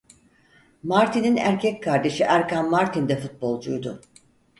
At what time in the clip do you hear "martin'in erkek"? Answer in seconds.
0.83-1.83